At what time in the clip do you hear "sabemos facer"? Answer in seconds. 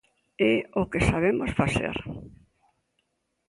1.09-1.95